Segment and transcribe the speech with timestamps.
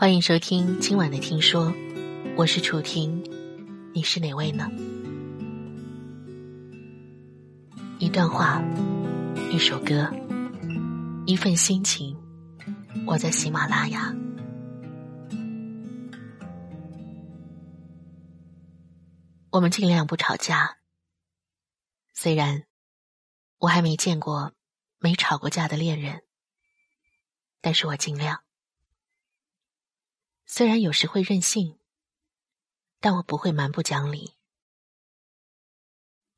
[0.00, 1.74] 欢迎收听今晚的听说，
[2.36, 3.22] 我是楚婷，
[3.92, 4.70] 你是哪位呢？
[7.98, 8.62] 一段话，
[9.50, 10.08] 一首歌，
[11.26, 12.16] 一份心情，
[13.06, 14.14] 我在喜马拉雅。
[19.50, 20.77] 我们尽量不吵架，
[22.20, 22.66] 虽然
[23.58, 24.52] 我还没见过
[24.98, 26.26] 没吵过架的恋人，
[27.60, 28.42] 但是我尽量。
[30.44, 31.78] 虽然有时会任性，
[32.98, 34.36] 但我不会蛮不讲理。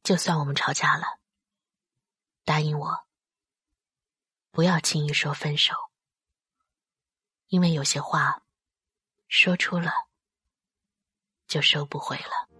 [0.03, 1.19] 就算我们吵架了，
[2.45, 3.07] 答应我，
[4.51, 5.75] 不要轻易说分手，
[7.47, 8.43] 因为有些话
[9.29, 9.91] 说出了
[11.47, 12.60] 就收不回了。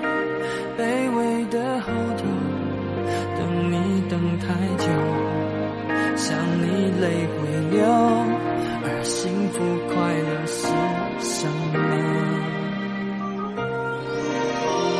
[0.77, 0.79] 卑
[1.15, 2.23] 微的后头，
[3.37, 3.39] 等
[3.71, 3.75] 你
[4.09, 4.45] 等太
[4.77, 4.85] 久，
[6.15, 6.27] 想
[6.61, 6.65] 你
[6.99, 7.03] 泪
[7.35, 7.39] 会
[7.71, 7.79] 流，
[8.83, 9.13] 而幸
[9.49, 9.55] 福
[9.89, 10.59] 快乐是
[11.19, 11.39] 什
[11.73, 11.79] 么？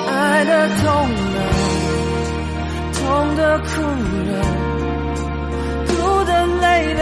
[0.10, 0.12] 爱
[0.46, 0.84] 的痛
[1.32, 1.40] 了，
[2.94, 3.00] 痛
[3.36, 3.70] 的哭
[4.30, 4.32] 了，
[5.88, 5.92] 哭
[6.26, 6.30] 的
[6.62, 7.02] 累了，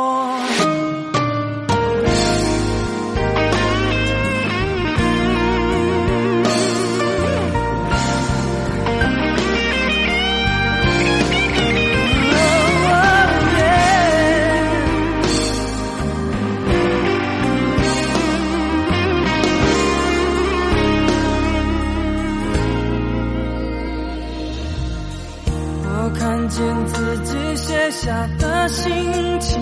[27.91, 29.59] 下的心情，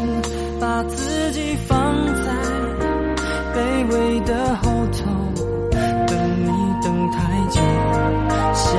[0.61, 2.31] 把自己放在
[3.55, 3.57] 卑
[3.91, 4.99] 微的后头，
[5.71, 6.13] 等
[6.45, 6.47] 你
[6.81, 7.17] 等太
[7.49, 7.59] 久，
[8.53, 8.69] 想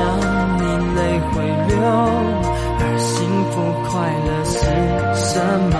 [0.56, 0.62] 你
[0.94, 0.98] 泪
[1.32, 1.74] 会流，
[2.78, 3.10] 而幸
[3.50, 3.54] 福
[3.90, 3.90] 快
[4.24, 4.54] 乐是
[5.18, 5.30] 什
[5.68, 5.74] 么？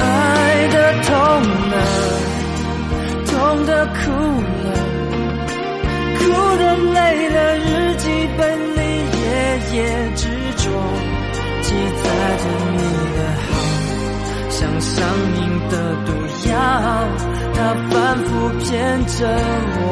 [0.00, 0.02] 爱
[0.68, 1.12] 的痛
[1.70, 1.74] 了，
[3.26, 3.32] 痛
[3.64, 4.00] 的哭
[4.60, 4.66] 了，
[6.18, 6.22] 哭
[6.58, 6.62] 的
[6.92, 6.96] 累
[7.30, 8.04] 了，日记
[8.36, 8.42] 本
[8.76, 8.78] 里
[9.18, 9.24] 夜
[9.72, 9.76] 夜
[14.94, 15.02] 上
[15.36, 15.38] 瘾
[15.70, 15.74] 的
[16.06, 16.08] 毒
[16.48, 16.52] 药，
[17.54, 17.58] 它
[17.90, 17.92] 反
[18.24, 18.28] 复
[18.60, 18.64] 骗
[19.06, 19.18] 着
[19.76, 19.82] 我。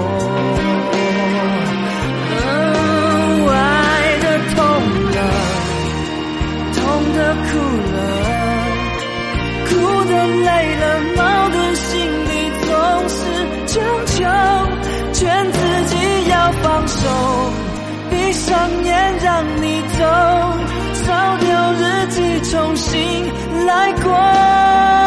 [2.34, 2.40] 嗯
[3.48, 3.54] 爱
[4.22, 4.24] 的
[4.54, 4.56] 痛
[5.12, 5.18] 了，
[6.74, 6.80] 痛
[7.14, 7.50] 的哭
[7.92, 7.96] 了，
[9.68, 9.70] 哭
[10.08, 10.10] 的
[10.46, 10.82] 累了，
[11.16, 11.20] 矛
[11.50, 11.86] 盾心
[12.28, 12.30] 里
[12.66, 12.70] 总
[13.08, 13.14] 是
[13.66, 13.72] 强
[14.06, 14.14] 求，
[15.12, 15.20] 劝
[15.52, 15.92] 自己
[16.30, 17.00] 要放手，
[18.10, 18.48] 闭上
[18.84, 19.30] 眼让
[19.60, 19.64] 你
[19.98, 20.00] 走。
[21.04, 21.06] 烧
[21.38, 22.11] 掉日记，
[22.42, 23.32] 重新
[23.66, 25.01] 来过。